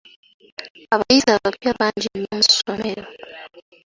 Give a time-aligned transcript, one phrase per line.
[0.93, 3.03] Abayizi abapya bangi nnyo mu ssomero.